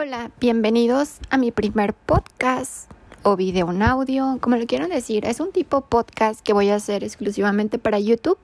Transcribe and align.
Hola, 0.00 0.30
bienvenidos 0.38 1.18
a 1.28 1.38
mi 1.38 1.50
primer 1.50 1.92
podcast 1.92 2.88
o 3.24 3.34
video 3.34 3.72
en 3.72 3.82
audio, 3.82 4.38
como 4.40 4.54
lo 4.54 4.64
quieran 4.64 4.90
decir. 4.90 5.24
Es 5.24 5.40
un 5.40 5.50
tipo 5.50 5.80
podcast 5.80 6.38
que 6.40 6.52
voy 6.52 6.68
a 6.68 6.76
hacer 6.76 7.02
exclusivamente 7.02 7.80
para 7.80 7.98
YouTube, 7.98 8.38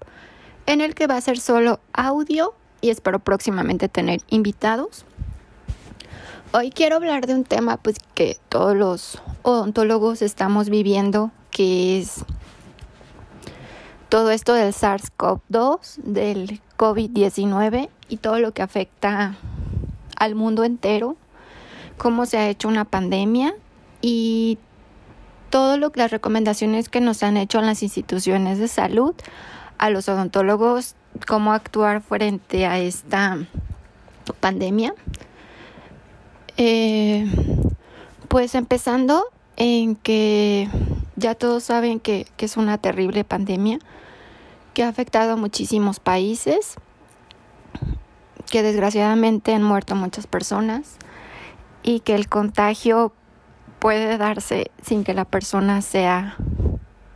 en 0.67 0.80
el 0.80 0.96
que 0.96 1.06
va 1.06 1.17
a 1.17 1.21
ser 1.21 1.38
solo 1.38 1.79
audio 1.93 2.54
y 2.80 2.90
espero 2.90 3.21
próximamente 3.21 3.88
tener 3.88 4.21
invitados. 4.30 5.04
Hoy 6.53 6.72
quiero 6.72 6.96
hablar 6.96 7.29
de 7.29 7.34
un 7.34 7.45
tema 7.45 7.77
pues 7.77 7.98
que 8.14 8.36
todos 8.48 8.77
los 8.77 9.23
odontólogos 9.43 10.23
estamos 10.23 10.68
viviendo, 10.71 11.30
que 11.52 12.00
es 12.00 12.25
todo 14.09 14.32
esto 14.32 14.55
del 14.55 14.73
SARS-CoV-2, 14.73 15.98
del 15.98 16.61
COVID-19 16.77 17.91
y 18.09 18.16
todo 18.16 18.41
lo 18.41 18.50
que 18.50 18.62
afecta 18.62 19.36
al 20.16 20.34
mundo 20.34 20.64
entero 20.64 21.16
cómo 21.98 22.26
se 22.26 22.38
ha 22.38 22.48
hecho 22.48 22.68
una 22.68 22.84
pandemia 22.84 23.55
y 24.00 24.59
todo 25.50 25.77
lo 25.77 25.92
las 25.95 26.10
recomendaciones 26.10 26.88
que 26.88 27.00
nos 27.00 27.23
han 27.23 27.36
hecho 27.36 27.60
las 27.60 27.82
instituciones 27.82 28.59
de 28.59 28.69
salud 28.69 29.14
a 29.78 29.91
los 29.91 30.09
odontólogos 30.09 30.96
cómo 31.27 31.52
actuar 31.52 32.02
frente 32.02 32.66
a 32.66 32.78
esta 32.78 33.38
pandemia. 34.41 34.95
Eh, 36.56 37.27
pues 38.28 38.55
empezando 38.55 39.27
en 39.56 39.97
que 39.97 40.69
ya 41.16 41.34
todos 41.34 41.64
saben 41.64 42.00
que, 42.00 42.27
que, 42.36 42.47
es 42.47 42.56
una 42.56 42.78
terrible 42.78 43.24
pandemia 43.24 43.78
que 44.72 44.83
ha 44.83 44.88
afectado 44.88 45.33
a 45.33 45.36
muchísimos 45.36 46.00
países, 46.00 46.74
que 48.50 48.62
desgraciadamente 48.62 49.55
han 49.55 49.62
muerto 49.62 49.95
muchas 49.95 50.27
personas 50.27 50.97
y 51.84 52.01
que 52.01 52.16
el 52.16 52.29
contagio 52.29 53.12
puede 53.79 54.19
darse 54.19 54.70
sin 54.83 55.05
que 55.05 55.15
la 55.15 55.27
persona 55.27 55.83
sea 55.83 56.36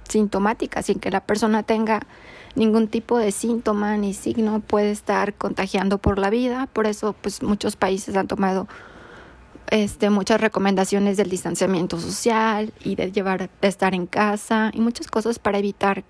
sintomática, 0.08 0.82
sin 0.82 1.00
que 1.00 1.10
la 1.10 1.20
persona 1.20 1.62
tenga 1.62 2.02
ningún 2.54 2.88
tipo 2.88 3.18
de 3.18 3.32
síntoma 3.32 3.96
ni 3.96 4.14
signo, 4.14 4.60
puede 4.60 4.90
estar 4.90 5.34
contagiando 5.34 5.98
por 5.98 6.18
la 6.18 6.30
vida. 6.30 6.68
Por 6.72 6.86
eso, 6.86 7.14
pues 7.14 7.42
muchos 7.42 7.76
países 7.76 8.16
han 8.16 8.28
tomado 8.28 8.68
este, 9.70 10.10
muchas 10.10 10.40
recomendaciones 10.40 11.16
del 11.16 11.30
distanciamiento 11.30 11.98
social 11.98 12.72
y 12.84 12.94
de 12.94 13.12
llevar, 13.12 13.48
de 13.60 13.68
estar 13.68 13.94
en 13.94 14.06
casa 14.06 14.70
y 14.74 14.80
muchas 14.80 15.08
cosas 15.08 15.38
para 15.38 15.58
evitar 15.58 16.04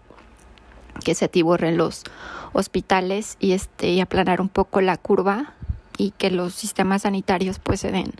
que 1.05 1.15
se 1.15 1.27
atiborren 1.27 1.77
los 1.77 2.03
hospitales 2.53 3.37
y 3.39 3.53
este 3.53 3.91
y 3.91 4.01
aplanar 4.01 4.41
un 4.41 4.49
poco 4.49 4.81
la 4.81 4.97
curva 4.97 5.55
y 5.99 6.13
que 6.13 6.31
los 6.31 6.55
sistemas 6.55 7.03
sanitarios 7.03 7.59
pues 7.59 7.81
se 7.81 7.91
den 7.91 8.13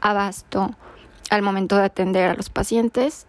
abasto 0.00 0.74
al 1.28 1.42
momento 1.42 1.76
de 1.76 1.84
atender 1.84 2.30
a 2.30 2.34
los 2.34 2.48
pacientes 2.48 3.26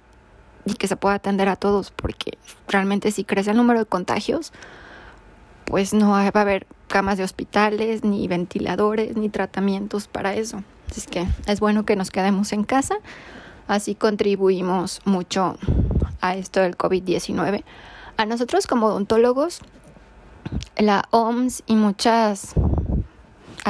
y 0.65 0.75
que 0.75 0.87
se 0.87 0.95
pueda 0.95 1.15
atender 1.15 1.49
a 1.49 1.57
todos 1.57 1.91
porque 1.91 2.37
realmente 2.69 3.11
si 3.11 3.25
crece 3.25 3.51
el 3.51 3.57
número 3.57 3.79
de 3.79 3.85
contagios 3.85 4.53
pues 5.65 5.93
no 5.93 6.11
va 6.11 6.21
a 6.21 6.27
haber 6.27 6.65
camas 6.87 7.17
de 7.17 7.25
hospitales 7.25 8.05
ni 8.05 8.25
ventiladores 8.29 9.17
ni 9.17 9.27
tratamientos 9.27 10.07
para 10.07 10.33
eso. 10.33 10.63
Así 10.89 11.01
que 11.01 11.27
es 11.45 11.59
bueno 11.59 11.83
que 11.83 11.97
nos 11.97 12.09
quedemos 12.09 12.53
en 12.53 12.63
casa. 12.63 12.95
Así 13.67 13.93
contribuimos 13.93 15.01
mucho 15.03 15.57
a 16.21 16.35
esto 16.35 16.61
del 16.61 16.77
COVID-19 16.77 17.65
a 18.15 18.25
nosotros 18.25 18.65
como 18.65 18.87
odontólogos 18.87 19.59
la 20.77 21.03
OMS 21.11 21.63
y 21.65 21.75
muchas 21.75 22.53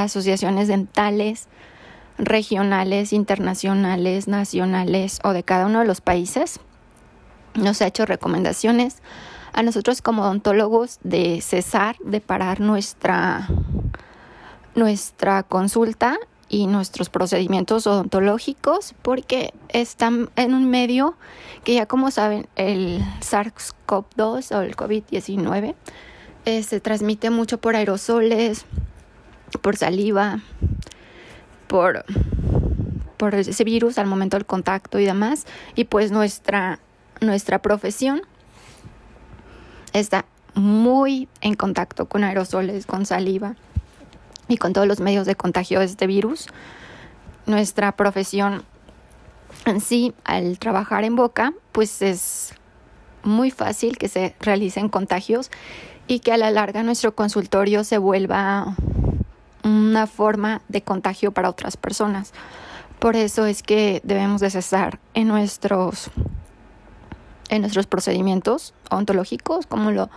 asociaciones 0.04 0.68
dentales 0.68 1.48
regionales, 2.18 3.12
internacionales, 3.12 4.28
nacionales 4.28 5.20
o 5.22 5.32
de 5.32 5.42
cada 5.42 5.66
uno 5.66 5.80
de 5.80 5.86
los 5.86 6.00
países. 6.00 6.60
Nos 7.54 7.80
ha 7.80 7.86
hecho 7.86 8.06
recomendaciones 8.06 9.02
a 9.52 9.62
nosotros 9.62 10.02
como 10.02 10.22
odontólogos 10.22 10.98
de 11.02 11.40
cesar, 11.40 11.96
de 12.04 12.20
parar 12.20 12.60
nuestra, 12.60 13.48
nuestra 14.74 15.42
consulta 15.42 16.16
y 16.48 16.66
nuestros 16.66 17.10
procedimientos 17.10 17.86
odontológicos 17.86 18.94
porque 19.02 19.52
están 19.68 20.30
en 20.36 20.54
un 20.54 20.70
medio 20.70 21.16
que 21.64 21.74
ya 21.74 21.86
como 21.86 22.10
saben 22.10 22.48
el 22.56 23.02
SARS-CoV-2 23.20 24.56
o 24.56 24.62
el 24.62 24.76
COVID-19 24.76 25.74
eh, 26.44 26.62
se 26.62 26.80
transmite 26.80 27.28
mucho 27.28 27.58
por 27.58 27.76
aerosoles, 27.76 28.64
por 29.60 29.76
saliva, 29.76 30.40
por, 31.66 32.04
por 33.16 33.34
ese 33.34 33.64
virus 33.64 33.98
al 33.98 34.06
momento 34.06 34.36
del 34.36 34.46
contacto 34.46 34.98
y 34.98 35.04
demás. 35.04 35.46
Y 35.74 35.84
pues 35.84 36.10
nuestra, 36.10 36.80
nuestra 37.20 37.60
profesión 37.60 38.22
está 39.92 40.24
muy 40.54 41.28
en 41.40 41.54
contacto 41.54 42.06
con 42.06 42.24
aerosoles, 42.24 42.86
con 42.86 43.06
saliva 43.06 43.54
y 44.48 44.56
con 44.56 44.72
todos 44.72 44.86
los 44.86 45.00
medios 45.00 45.26
de 45.26 45.36
contagio 45.36 45.80
de 45.80 45.86
este 45.86 46.06
virus. 46.06 46.48
Nuestra 47.46 47.92
profesión 47.92 48.64
en 49.64 49.80
sí, 49.80 50.14
al 50.24 50.58
trabajar 50.58 51.04
en 51.04 51.16
boca, 51.16 51.52
pues 51.72 52.02
es 52.02 52.54
muy 53.22 53.50
fácil 53.50 53.98
que 53.98 54.08
se 54.08 54.34
realicen 54.40 54.88
contagios 54.88 55.50
y 56.06 56.20
que 56.20 56.32
a 56.32 56.36
la 56.36 56.50
larga 56.50 56.82
nuestro 56.82 57.14
consultorio 57.14 57.84
se 57.84 57.98
vuelva 57.98 58.74
una 59.64 60.06
forma 60.06 60.62
de 60.68 60.82
contagio 60.82 61.32
para 61.32 61.50
otras 61.50 61.76
personas. 61.76 62.32
Por 62.98 63.14
eso 63.14 63.46
es 63.46 63.62
que 63.62 64.00
debemos 64.04 64.40
de 64.40 64.50
cesar 64.50 64.98
en 65.14 65.28
nuestros, 65.28 66.10
en 67.48 67.60
nuestros 67.60 67.86
procedimientos 67.86 68.74
ontológicos, 68.90 69.66
como 69.66 69.92
lo, 69.92 70.10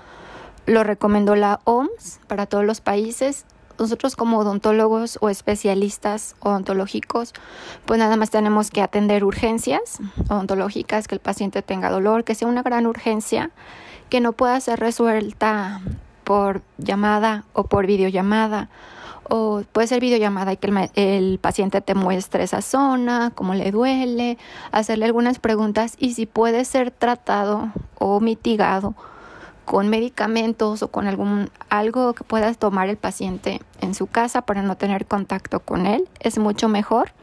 lo 0.65 0.83
recomendó 0.83 1.35
la 1.35 1.59
OMS 1.65 2.19
para 2.27 2.47
todos 2.47 2.65
los 2.65 2.81
países. 2.81 3.45
Nosotros 3.77 4.15
como 4.15 4.39
odontólogos 4.39 5.17
o 5.21 5.29
especialistas 5.29 6.35
odontológicos, 6.39 7.33
pues 7.85 7.99
nada 7.99 8.15
más 8.15 8.29
tenemos 8.29 8.69
que 8.69 8.81
atender 8.81 9.23
urgencias 9.23 9.99
odontológicas, 10.29 11.07
que 11.07 11.15
el 11.15 11.21
paciente 11.21 11.61
tenga 11.61 11.89
dolor, 11.89 12.23
que 12.23 12.35
sea 12.35 12.47
una 12.47 12.63
gran 12.63 12.85
urgencia, 12.85 13.51
que 14.09 14.21
no 14.21 14.33
pueda 14.33 14.59
ser 14.59 14.79
resuelta 14.79 15.81
por 16.23 16.61
llamada 16.77 17.45
o 17.53 17.63
por 17.65 17.87
videollamada 17.87 18.69
o 19.29 19.63
puede 19.71 19.87
ser 19.87 20.01
videollamada 20.01 20.53
y 20.53 20.57
que 20.57 20.67
el, 20.67 20.89
el, 20.95 21.39
paciente 21.39 21.81
te 21.81 21.95
muestre 21.95 22.43
esa 22.43 22.61
zona, 22.61 23.31
cómo 23.33 23.53
le 23.53 23.71
duele, 23.71 24.37
hacerle 24.71 25.05
algunas 25.05 25.39
preguntas 25.39 25.95
y 25.97 26.13
si 26.13 26.25
puede 26.25 26.65
ser 26.65 26.91
tratado 26.91 27.71
o 27.97 28.19
mitigado 28.19 28.95
con 29.65 29.87
medicamentos 29.89 30.83
o 30.83 30.89
con 30.89 31.07
algún 31.07 31.49
algo 31.69 32.13
que 32.13 32.23
pueda 32.23 32.53
tomar 32.53 32.89
el 32.89 32.97
paciente 32.97 33.61
en 33.79 33.93
su 33.95 34.07
casa 34.07 34.41
para 34.41 34.61
no 34.61 34.75
tener 34.75 35.05
contacto 35.05 35.61
con 35.61 35.85
él, 35.85 36.09
es 36.19 36.37
mucho 36.37 36.67
mejor. 36.67 37.13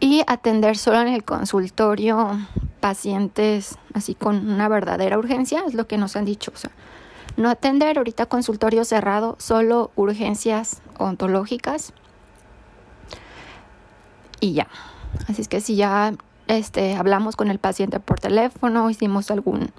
Y 0.00 0.22
atender 0.26 0.76
solo 0.76 1.00
en 1.00 1.08
el 1.08 1.24
consultorio 1.24 2.38
pacientes 2.80 3.78
así 3.94 4.14
con 4.14 4.48
una 4.50 4.68
verdadera 4.68 5.18
urgencia 5.18 5.62
es 5.66 5.74
lo 5.74 5.86
que 5.86 5.96
nos 5.96 6.16
han 6.16 6.24
dicho, 6.24 6.52
no 7.36 7.50
atender 7.50 7.98
ahorita 7.98 8.26
consultorio 8.26 8.84
cerrado, 8.84 9.36
solo 9.38 9.90
urgencias 9.96 10.82
ontológicas. 10.98 11.92
Y 14.40 14.52
ya. 14.52 14.68
Así 15.28 15.42
es 15.42 15.48
que 15.48 15.60
si 15.60 15.76
ya 15.76 16.14
este, 16.48 16.94
hablamos 16.94 17.36
con 17.36 17.50
el 17.50 17.58
paciente 17.58 18.00
por 18.00 18.20
teléfono, 18.20 18.90
hicimos 18.90 19.30
algún 19.30 19.70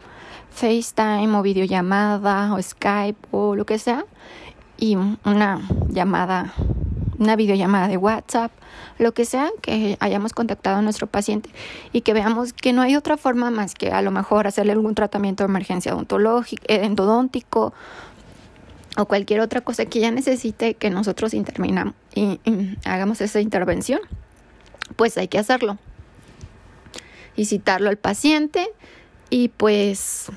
FaceTime 0.52 1.38
o 1.38 1.42
videollamada 1.42 2.54
o 2.54 2.62
Skype 2.62 3.28
o 3.32 3.56
lo 3.56 3.66
que 3.66 3.78
sea, 3.78 4.06
y 4.78 4.96
una 4.96 5.62
llamada 5.90 6.54
una 7.20 7.36
videollamada 7.36 7.88
de 7.88 7.98
WhatsApp, 7.98 8.52
lo 8.98 9.14
que 9.14 9.26
sea, 9.26 9.50
que 9.62 9.98
hayamos 10.00 10.34
contactado 10.34 10.78
a 10.78 10.82
nuestro 10.82 11.08
paciente 11.08 11.50
y 11.92 12.02
que 12.02 12.14
veamos 12.14 12.54
que 12.54 12.74
no 12.74 12.82
hay 12.82 12.96
otra 12.96 13.18
forma 13.18 13.52
más 13.52 13.74
que 13.74 13.92
a 13.92 14.02
lo 14.02 14.12
mejor 14.12 14.48
hacerle 14.48 14.74
algún 14.74 14.96
tratamiento 14.96 15.44
de 15.44 15.50
emergencia 15.50 15.94
odontológica, 15.94 16.64
eh, 16.68 16.86
endodóntico 16.86 17.74
o 18.98 19.06
cualquier 19.06 19.42
otra 19.42 19.62
cosa 19.62 19.86
que 19.86 20.00
ya 20.00 20.12
necesite 20.12 20.76
que 20.76 20.90
nosotros 20.90 21.34
interminamos 21.34 21.96
y, 22.14 22.40
hagamos 22.86 23.22
esa 23.22 23.42
intervención, 23.42 24.00
pues 24.96 25.18
hay 25.18 25.28
que 25.28 25.38
hacerlo. 25.38 25.78
Y 27.36 27.46
citarlo 27.46 27.90
al 27.90 27.98
paciente 27.98 28.70
y 29.30 29.50
pues 29.50 30.28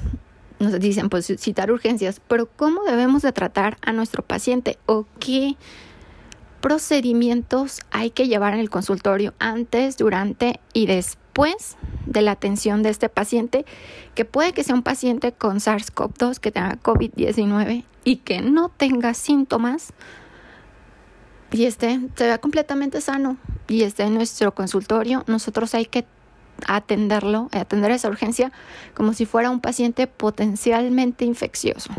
nos 0.58 0.78
dicen 0.80 1.08
pues 1.08 1.32
citar 1.38 1.70
urgencias, 1.70 2.20
pero 2.26 2.46
¿cómo 2.46 2.82
debemos 2.82 3.22
de 3.22 3.30
tratar 3.30 3.78
a 3.82 3.92
nuestro 3.92 4.24
paciente 4.24 4.78
o 4.86 5.06
qué 5.20 5.56
procedimientos 6.60 7.80
hay 7.90 8.10
que 8.10 8.28
llevar 8.28 8.54
en 8.54 8.60
el 8.60 8.70
consultorio 8.70 9.34
antes, 9.38 9.96
durante 9.96 10.60
y 10.72 10.86
después 10.86 11.76
de 12.06 12.22
la 12.22 12.32
atención 12.32 12.82
de 12.82 12.90
este 12.90 13.08
paciente, 13.08 13.64
que 14.14 14.24
puede 14.24 14.52
que 14.52 14.64
sea 14.64 14.74
un 14.74 14.82
paciente 14.82 15.32
con 15.32 15.58
SARS-CoV-2, 15.58 16.38
que 16.38 16.50
tenga 16.50 16.78
COVID-19 16.82 17.84
y 18.04 18.16
que 18.16 18.40
no 18.40 18.70
tenga 18.70 19.14
síntomas, 19.14 19.92
y 21.50 21.64
esté, 21.64 22.00
se 22.14 22.24
vea 22.24 22.38
completamente 22.38 23.00
sano 23.00 23.38
y 23.68 23.82
esté 23.82 24.02
en 24.04 24.14
nuestro 24.14 24.54
consultorio, 24.54 25.24
nosotros 25.26 25.74
hay 25.74 25.86
que 25.86 26.04
atenderlo, 26.66 27.48
atender 27.52 27.90
esa 27.92 28.08
urgencia 28.08 28.52
como 28.94 29.12
si 29.12 29.26
fuera 29.26 29.50
un 29.50 29.60
paciente 29.60 30.06
potencialmente 30.06 31.24
infeccioso 31.24 31.90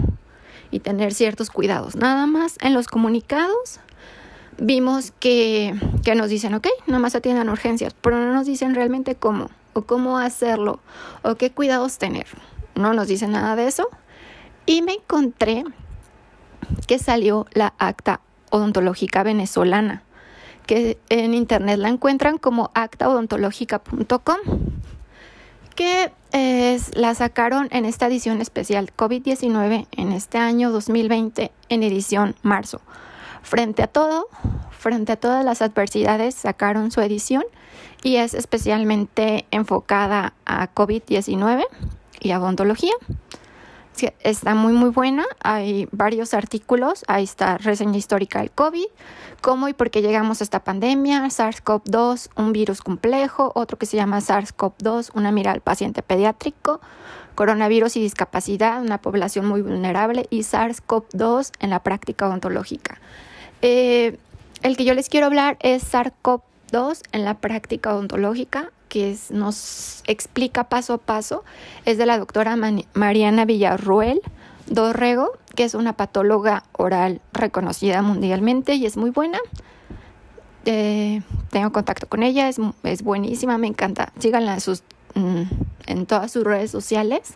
y 0.70 0.82
tener 0.82 1.14
ciertos 1.14 1.50
cuidados. 1.50 1.96
Nada 1.96 2.28
más 2.28 2.58
en 2.62 2.74
los 2.74 2.88
comunicados 2.88 3.80
vimos 4.62 5.12
que, 5.20 5.74
que 6.04 6.16
nos 6.16 6.30
dicen, 6.30 6.54
ok, 6.54 6.68
nada 6.88 7.00
más 7.00 7.16
atiendan 7.16 7.50
urgencias, 7.50 7.96
pero 8.00 8.18
no 8.18 8.34
nos 8.34 8.46
dicen 8.46 8.76
realmente 8.76 9.16
cómo 9.16 9.50
o 9.74 9.84
cómo 9.84 10.18
hacerlo 10.18 10.80
o 11.24 11.36
qué 11.36 11.52
cuidados 11.52 11.98
tener. 11.98 12.28
No 12.76 12.94
nos 12.94 13.08
dicen 13.08 13.32
nada 13.32 13.56
de 13.56 13.68
eso. 13.68 13.90
Y 14.66 14.82
me 14.82 14.94
encontré 14.94 15.64
que 16.88 17.00
salió 17.00 17.48
la 17.52 17.74
acta 17.78 18.22
odontológica 18.52 19.24
venezolana, 19.24 20.04
que 20.66 21.00
en 21.10 21.34
internet 21.34 21.80
la 21.80 21.90
encuentran 21.90 22.38
como 22.38 22.72
actaodontológica.com, 22.74 24.38
que 25.76 26.12
la 26.94 27.16
sacaron 27.16 27.68
en 27.72 27.86
esta 27.86 28.08
edición 28.08 28.42
especial 28.42 28.92
COVID-19 28.96 29.88
en 29.92 30.12
este 30.12 30.38
año 30.38 30.72
2020 30.72 31.52
en 31.70 31.84
edición 31.84 32.36
marzo. 32.44 32.82
Frente 33.50 33.82
a 33.82 33.88
todo, 33.88 34.28
frente 34.70 35.14
a 35.14 35.16
todas 35.16 35.44
las 35.44 35.64
adversidades, 35.64 36.36
sacaron 36.36 36.92
su 36.92 37.02
edición 37.02 37.44
y 38.04 38.18
es 38.18 38.36
especialmente 38.36 39.48
enfocada 39.50 40.36
a 40.46 40.72
COVID-19 40.72 41.66
y 42.20 42.30
a 42.30 42.40
odontología. 42.40 42.94
Está 44.20 44.54
muy 44.54 44.74
muy 44.74 44.92
buena, 44.92 45.26
hay 45.42 45.90
varios 45.92 46.36
artículos, 46.36 47.04
ahí 47.08 47.24
está 47.24 47.58
reseña 47.58 47.98
histórica 47.98 48.38
del 48.38 48.52
COVID, 48.52 48.86
cómo 49.42 49.68
y 49.68 49.74
por 49.74 49.90
qué 49.90 50.04
llegamos 50.04 50.42
a 50.42 50.44
esta 50.44 50.64
pandemia, 50.64 51.26
SARS-CoV-2, 51.26 52.30
un 52.36 52.54
virus 52.54 52.84
complejo, 52.84 53.52
otro 53.56 53.80
que 53.80 53.88
se 53.88 53.98
llama 53.98 54.20
SARS-CoV-2, 54.20 55.10
una 55.16 55.32
mira 55.32 55.54
al 55.54 55.62
paciente 55.62 56.04
pediátrico, 56.04 56.82
coronavirus 57.34 57.98
y 57.98 58.02
discapacidad, 58.02 58.80
una 58.80 59.02
población 59.02 59.48
muy 59.48 59.64
vulnerable 59.64 60.28
y 60.30 60.42
SARS-CoV-2 60.42 61.54
en 61.60 61.72
la 61.72 61.82
práctica 61.82 62.28
odontológica. 62.28 63.00
Eh, 63.62 64.18
el 64.64 64.78
que 64.78 64.86
yo 64.86 64.94
les 64.94 65.10
quiero 65.10 65.28
hablar 65.28 65.58
es 65.62 65.94
SARS-CoV-2 65.94 67.02
en 67.12 67.26
la 67.26 67.36
práctica 67.36 67.94
odontológica 67.94 68.72
que 68.90 69.16
nos 69.30 70.04
explica 70.08 70.66
paso 70.66 70.94
a 70.94 70.98
paso 70.98 71.44
es 71.86 71.98
de 71.98 72.06
la 72.06 72.18
doctora 72.18 72.58
Mariana 72.94 73.46
Villarruel 73.46 74.20
Dorrego, 74.68 75.32
que 75.56 75.64
es 75.64 75.74
una 75.76 75.94
patóloga 75.94 76.64
oral 76.74 77.22
reconocida 77.32 78.02
mundialmente 78.02 78.76
y 78.76 78.86
es 78.86 78.98
muy 78.98 79.12
buena. 79.12 79.40
Eh, 80.66 81.22
tengo 81.50 81.72
contacto 81.72 82.08
con 82.08 82.24
ella, 82.24 82.50
es, 82.50 82.58
es, 82.84 83.04
buenísima, 83.04 83.58
me 83.58 83.68
encanta. 83.68 84.12
Síganla 84.20 84.56
en, 84.56 84.62
sus, 84.62 84.84
mm, 85.16 85.44
en 85.88 86.06
todas 86.06 86.32
sus 86.32 86.44
redes 86.44 86.70
sociales. 86.70 87.36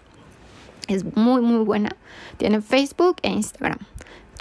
Es 0.88 1.16
muy, 1.16 1.42
muy 1.42 1.64
buena. 1.64 1.96
Tiene 2.38 2.62
Facebook 2.62 3.16
e 3.22 3.30
Instagram. 3.30 3.80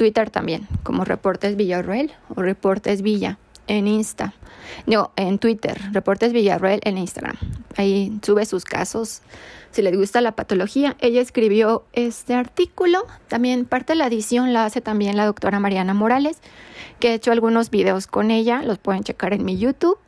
Twitter 0.02 0.30
también, 0.30 0.66
como 0.82 1.04
Reportes 1.04 1.54
Villarruel 1.54 2.10
o 2.34 2.42
Reportes 2.42 3.02
Villa 3.02 3.38
en 3.68 3.86
Insta. 3.86 4.34
No, 4.84 5.12
en 5.14 5.38
Twitter, 5.38 5.80
Reportes 5.92 6.32
Villarreal 6.32 6.80
en 6.82 6.98
Instagram. 6.98 7.36
Ahí 7.76 8.12
sube 8.20 8.44
sus 8.44 8.64
casos. 8.64 9.22
Si 9.70 9.80
les 9.80 9.96
gusta 9.96 10.20
la 10.20 10.32
patología, 10.32 10.96
ella 10.98 11.20
escribió 11.20 11.84
este 11.92 12.34
artículo. 12.34 13.06
También 13.28 13.64
parte 13.64 13.92
de 13.92 13.98
la 13.98 14.08
edición 14.08 14.52
la 14.52 14.64
hace 14.64 14.80
también 14.80 15.16
la 15.16 15.24
doctora 15.24 15.60
Mariana 15.60 15.94
Morales, 15.94 16.38
que 16.98 17.10
he 17.10 17.14
hecho 17.14 17.30
algunos 17.30 17.70
videos 17.70 18.08
con 18.08 18.32
ella. 18.32 18.64
Los 18.64 18.78
pueden 18.78 19.04
checar 19.04 19.32
en 19.34 19.44
mi 19.44 19.56
YouTube. 19.56 19.98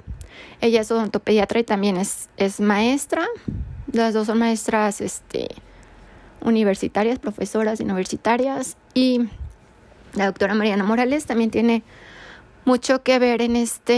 Ella 0.60 0.80
es 0.80 0.90
odontopediatra 0.90 1.60
y 1.60 1.62
también 1.62 1.98
es, 1.98 2.30
es 2.36 2.58
maestra. 2.58 3.28
Las 3.92 4.12
dos 4.12 4.26
son 4.26 4.40
maestras 4.40 5.00
este, 5.00 5.46
universitarias, 6.40 7.20
profesoras 7.20 7.78
universitarias. 7.78 8.76
Y 8.92 9.28
la 10.14 10.26
doctora 10.26 10.54
Mariana 10.54 10.84
Morales 10.84 11.26
también 11.26 11.50
tiene 11.50 11.82
mucho 12.64 13.02
que 13.02 13.18
ver 13.18 13.42
en 13.42 13.56
esta 13.56 13.92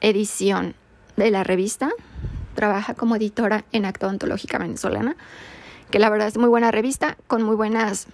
edición 0.00 0.74
de 1.16 1.30
la 1.30 1.44
revista. 1.44 1.90
Trabaja 2.54 2.94
como 2.94 3.16
editora 3.16 3.64
en 3.72 3.84
Acta 3.84 4.06
Ontológica 4.06 4.58
Venezolana, 4.58 5.16
que 5.90 5.98
la 5.98 6.10
verdad 6.10 6.28
es 6.28 6.38
muy 6.38 6.48
buena 6.48 6.70
revista, 6.70 7.16
con 7.26 7.42
muy 7.42 7.56
buenos 7.56 8.06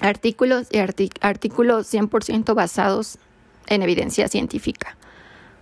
artículos 0.00 0.66
y 0.70 0.78
artículos 0.78 1.92
100% 1.92 2.54
basados 2.54 3.18
en 3.66 3.82
evidencia 3.82 4.28
científica. 4.28 4.96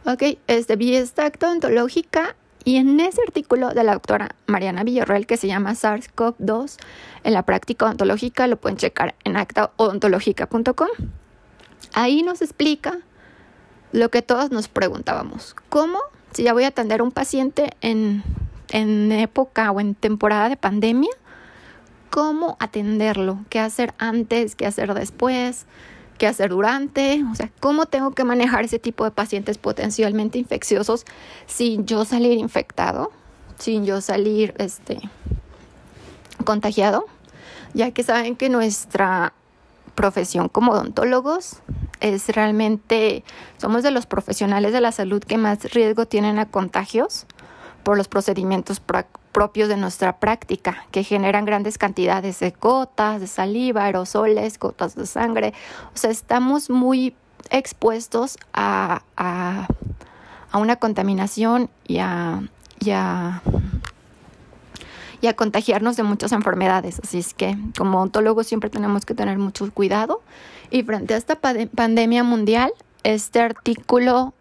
Ok, 0.06 0.38
este, 0.46 0.76
vi 0.76 0.94
esta 0.96 1.24
acta 1.24 1.50
ontológica 1.50 2.36
y 2.64 2.76
en 2.76 2.98
ese 2.98 3.20
artículo 3.26 3.74
de 3.74 3.84
la 3.84 3.92
doctora 3.92 4.34
Mariana 4.46 4.84
Villarreal 4.84 5.26
que 5.26 5.36
se 5.36 5.46
llama 5.46 5.72
SARS-CoV-2 5.72 6.76
en 7.24 7.32
la 7.32 7.42
práctica 7.42 7.86
ontológica, 7.86 8.46
lo 8.46 8.56
pueden 8.56 8.78
checar 8.78 9.14
en 9.24 9.36
actaodontológica.com. 9.36 10.88
Ahí 11.92 12.22
nos 12.22 12.40
explica 12.40 12.98
lo 13.92 14.10
que 14.10 14.22
todos 14.22 14.50
nos 14.50 14.68
preguntábamos. 14.68 15.54
¿Cómo? 15.68 15.98
Si 16.32 16.42
ya 16.42 16.52
voy 16.52 16.64
a 16.64 16.68
atender 16.68 17.00
a 17.00 17.04
un 17.04 17.12
paciente 17.12 17.70
en, 17.80 18.22
en 18.70 19.12
época 19.12 19.70
o 19.70 19.78
en 19.78 19.94
temporada 19.94 20.48
de 20.48 20.56
pandemia, 20.56 21.10
¿cómo 22.10 22.56
atenderlo? 22.60 23.44
¿Qué 23.50 23.60
hacer 23.60 23.92
antes? 23.98 24.56
¿Qué 24.56 24.66
hacer 24.66 24.94
después? 24.94 25.66
¿Qué 26.18 26.26
hacer 26.26 26.50
durante? 26.50 27.24
O 27.30 27.34
sea, 27.34 27.50
¿cómo 27.60 27.86
tengo 27.86 28.12
que 28.12 28.24
manejar 28.24 28.64
ese 28.64 28.78
tipo 28.78 29.04
de 29.04 29.10
pacientes 29.10 29.58
potencialmente 29.58 30.38
infecciosos 30.38 31.04
sin 31.46 31.86
yo 31.86 32.04
salir 32.04 32.38
infectado? 32.38 33.10
Sin 33.58 33.84
yo 33.84 34.00
salir 34.00 34.54
este, 34.58 35.00
contagiado? 36.44 37.06
Ya 37.72 37.90
que 37.90 38.02
saben 38.02 38.36
que 38.36 38.48
nuestra 38.48 39.32
profesión 39.94 40.48
como 40.48 40.72
odontólogos 40.72 41.56
es 42.00 42.28
realmente, 42.28 43.24
somos 43.58 43.82
de 43.82 43.90
los 43.90 44.06
profesionales 44.06 44.72
de 44.72 44.80
la 44.80 44.92
salud 44.92 45.22
que 45.22 45.38
más 45.38 45.72
riesgo 45.72 46.06
tienen 46.06 46.38
a 46.38 46.46
contagios 46.46 47.26
por 47.82 47.96
los 47.96 48.08
procedimientos 48.08 48.80
propios 49.34 49.68
de 49.68 49.76
nuestra 49.76 50.20
práctica, 50.20 50.86
que 50.92 51.02
generan 51.02 51.44
grandes 51.44 51.76
cantidades 51.76 52.38
de 52.38 52.52
gotas, 52.52 53.20
de 53.20 53.26
saliva, 53.26 53.84
aerosoles, 53.84 54.58
gotas 54.60 54.94
de 54.94 55.06
sangre. 55.06 55.52
O 55.92 55.98
sea, 55.98 56.10
estamos 56.10 56.70
muy 56.70 57.16
expuestos 57.50 58.38
a, 58.52 59.02
a, 59.16 59.66
una 60.54 60.76
contaminación 60.76 61.68
y 61.86 61.98
a, 61.98 62.42
y 62.78 62.92
y 65.20 65.26
a 65.26 65.34
contagiarnos 65.34 65.96
de 65.96 66.02
muchas 66.02 66.32
enfermedades. 66.32 67.00
Así 67.02 67.18
es 67.18 67.32
que 67.32 67.56
como 67.76 68.00
ontólogos 68.02 68.46
siempre 68.46 68.68
tenemos 68.70 69.04
que 69.04 69.14
tener 69.14 69.38
mucho 69.38 69.68
cuidado. 69.72 70.22
Y 70.70 70.82
frente 70.82 71.14
a 71.14 71.16
esta 71.16 71.40
pandemia 71.40 72.22
mundial, 72.22 72.72
este 73.04 73.40
artículo 73.40 74.34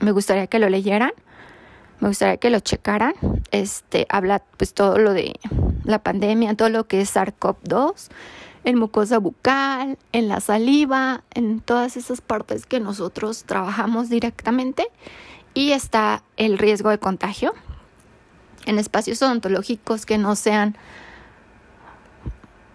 me 0.00 0.10
gustaría 0.10 0.48
que 0.48 0.58
lo 0.58 0.68
leyeran, 0.68 1.12
me 2.02 2.08
gustaría 2.08 2.36
que 2.36 2.50
lo 2.50 2.58
checaran. 2.58 3.14
Este 3.52 4.06
habla 4.08 4.42
pues 4.56 4.74
todo 4.74 4.98
lo 4.98 5.14
de 5.14 5.38
la 5.84 6.00
pandemia, 6.00 6.56
todo 6.56 6.68
lo 6.68 6.88
que 6.88 7.00
es 7.00 7.14
SARS-CoV-2 7.14 8.08
en 8.64 8.76
mucosa 8.76 9.18
bucal, 9.18 9.96
en 10.10 10.28
la 10.28 10.40
saliva, 10.40 11.22
en 11.32 11.60
todas 11.60 11.96
esas 11.96 12.20
partes 12.20 12.66
que 12.66 12.80
nosotros 12.80 13.44
trabajamos 13.44 14.08
directamente 14.08 14.88
y 15.54 15.72
está 15.72 16.24
el 16.36 16.58
riesgo 16.58 16.90
de 16.90 16.98
contagio 16.98 17.54
en 18.66 18.80
espacios 18.80 19.22
odontológicos 19.22 20.04
que 20.04 20.18
no 20.18 20.34
sean 20.34 20.76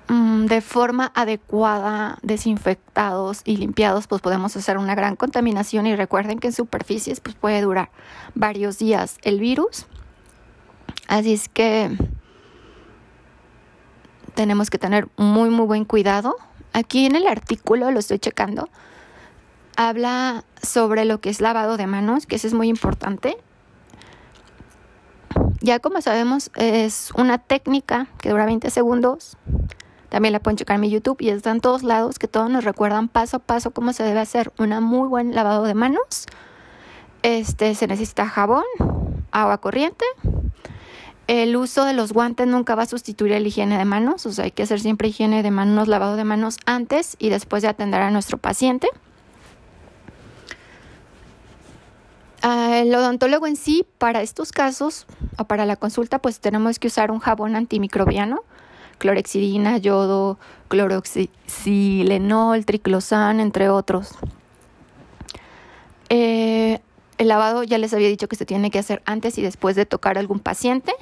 de 0.10 0.62
forma 0.62 1.12
adecuada 1.16 2.18
desinfectados 2.22 3.42
y 3.44 3.58
limpiados, 3.58 4.08
pues 4.08 4.22
podemos 4.22 4.56
hacer 4.56 4.78
una 4.78 4.96
gran 4.96 5.18
contaminación 5.18 5.86
y 5.86 5.96
recuerden 5.96 6.40
que 6.40 6.48
en 6.48 6.54
superficies 6.54 7.20
pues 7.20 7.36
puede 7.36 7.62
durar 7.62 7.90
varios 8.34 8.78
días 8.78 9.18
el 9.24 9.40
virus. 9.40 9.86
Así 11.08 11.34
es 11.34 11.50
que 11.50 11.98
tenemos 14.34 14.70
que 14.70 14.78
tener 14.78 15.10
muy 15.18 15.50
muy 15.50 15.66
buen 15.66 15.84
cuidado. 15.84 16.36
Aquí 16.72 17.06
en 17.06 17.16
el 17.16 17.28
artículo 17.28 17.92
lo 17.92 18.00
estoy 18.00 18.20
checando. 18.20 18.70
Habla 19.76 20.46
sobre 20.62 21.06
lo 21.06 21.20
que 21.20 21.30
es 21.30 21.42
lavado 21.42 21.76
de 21.76 21.88
manos, 21.88 22.26
que 22.26 22.38
eso 22.38 22.48
es 22.48 22.54
muy 22.54 22.68
importante. 22.70 23.38
Ya 25.60 25.80
como 25.80 26.02
sabemos, 26.02 26.50
es 26.56 27.12
una 27.16 27.40
técnica 27.40 28.08
que 28.22 28.30
dura 28.30 28.46
20 28.46 28.70
segundos. 28.70 29.38
También 30.18 30.34
la 30.34 30.40
pueden 30.40 30.58
checar 30.58 30.74
en 30.74 30.82
mi 30.82 30.90
YouTube 30.90 31.18
y 31.20 31.30
está 31.30 31.52
en 31.52 31.62
todos 31.62 31.84
lados 31.84 32.18
que 32.18 32.28
todos 32.28 32.50
nos 32.50 32.64
recuerdan 32.64 33.08
paso 33.08 33.38
a 33.38 33.40
paso 33.40 33.70
cómo 33.70 33.94
se 33.94 34.02
debe 34.02 34.20
hacer 34.20 34.52
una 34.58 34.82
muy 34.82 35.08
buen 35.08 35.36
lavado 35.36 35.62
de 35.62 35.76
manos. 35.76 36.26
Este 37.22 37.76
se 37.76 37.86
necesita 37.86 38.28
jabón, 38.28 38.64
agua 39.30 39.60
corriente. 39.60 40.06
El 41.28 41.56
uso 41.56 41.86
de 41.86 41.94
los 41.94 42.14
guantes 42.14 42.48
nunca 42.48 42.74
va 42.74 42.82
a 42.82 42.86
sustituir 42.88 43.34
la 43.34 43.48
higiene 43.48 43.78
de 43.78 43.86
manos, 43.86 44.26
o 44.26 44.32
sea, 44.32 44.46
hay 44.46 44.50
que 44.50 44.64
hacer 44.64 44.80
siempre 44.80 45.08
higiene 45.08 45.44
de 45.44 45.52
manos, 45.52 45.88
lavado 45.88 46.16
de 46.16 46.24
manos 46.24 46.58
antes 46.66 47.16
y 47.20 47.30
después 47.30 47.62
de 47.62 47.68
atender 47.68 48.02
a 48.02 48.10
nuestro 48.10 48.40
paciente. 48.40 48.88
El 52.42 52.96
odontólogo 52.96 53.46
en 53.46 53.56
sí, 53.56 53.86
para 54.00 54.24
estos 54.24 54.52
casos 54.52 55.06
o 55.38 55.44
para 55.44 55.68
la 55.68 55.76
consulta, 55.76 56.18
pues 56.18 56.40
tenemos 56.40 56.80
que 56.80 56.88
usar 56.88 57.12
un 57.12 57.20
jabón 57.20 57.56
antimicrobiano, 57.56 58.42
clorexidina, 58.98 59.78
yodo, 59.78 60.38
cloroxilenol, 60.68 62.66
triclosan, 62.66 63.40
entre 63.40 63.70
otros. 63.70 64.16
Eh, 66.10 66.80
el 67.18 67.28
lavado 67.30 67.64
ya 67.64 67.78
les 67.78 67.94
había 67.94 68.08
dicho 68.08 68.28
que 68.28 68.36
se 68.36 68.46
tiene 68.46 68.70
que 68.70 68.80
hacer 68.80 69.02
antes 69.06 69.38
y 69.38 69.42
después 69.42 69.76
de 69.76 69.86
tocar 69.86 70.18
a 70.18 70.20
algún 70.20 70.40
paciente, 70.40 70.94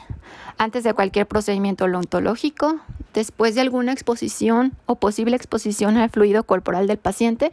antes 0.57 0.83
de 0.83 0.93
cualquier 0.93 1.27
procedimiento 1.27 1.85
odontológico, 1.85 2.79
después 3.13 3.55
de 3.55 3.61
alguna 3.61 3.91
exposición 3.91 4.73
o 4.85 4.95
posible 4.95 5.35
exposición 5.35 5.97
al 5.97 6.09
fluido 6.09 6.43
corporal 6.43 6.87
del 6.87 6.97
paciente. 6.97 7.51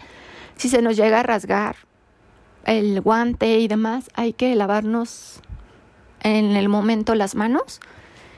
Si 0.56 0.68
se 0.68 0.80
nos 0.80 0.96
llega 0.96 1.20
a 1.20 1.22
rasgar 1.24 1.76
el 2.64 3.00
guante 3.00 3.58
y 3.58 3.66
demás, 3.66 4.10
hay 4.14 4.32
que 4.32 4.54
lavarnos 4.54 5.40
en 6.22 6.54
el 6.54 6.68
momento 6.68 7.16
las 7.16 7.34
manos 7.34 7.80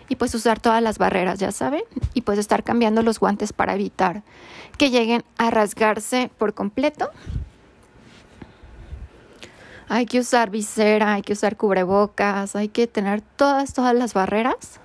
y 0.08 0.16
pues 0.16 0.34
usar 0.34 0.60
todas 0.60 0.82
las 0.82 0.98
barreras, 0.98 1.38
ya 1.38 1.52
saben, 1.52 1.82
y 2.12 2.22
pues 2.22 2.38
estar 2.38 2.64
cambiando 2.64 3.02
los 3.02 3.18
guantes 3.18 3.52
para 3.52 3.74
evitar 3.74 4.22
que 4.78 4.90
lleguen 4.90 5.24
a 5.38 5.50
rasgarse 5.50 6.30
por 6.38 6.54
completo. 6.54 7.10
Hay 9.88 10.06
que 10.06 10.18
usar 10.18 10.50
visera, 10.50 11.14
hay 11.14 11.22
que 11.22 11.34
usar 11.34 11.56
cubrebocas, 11.56 12.56
hay 12.56 12.68
que 12.68 12.86
tener 12.86 13.20
todas, 13.20 13.74
todas 13.74 13.94
las 13.94 14.14
barreras. 14.14 14.80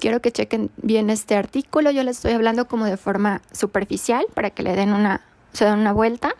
Quiero 0.00 0.20
que 0.20 0.32
chequen 0.32 0.70
bien 0.78 1.10
este 1.10 1.36
artículo. 1.36 1.90
Yo 1.90 2.02
les 2.02 2.16
estoy 2.16 2.32
hablando 2.32 2.66
como 2.66 2.86
de 2.86 2.96
forma 2.96 3.42
superficial 3.52 4.26
para 4.34 4.50
que 4.50 4.62
le 4.62 4.74
den 4.74 4.92
una, 4.92 5.20
se 5.52 5.64
den 5.64 5.78
una 5.78 5.92
vuelta 5.92 6.34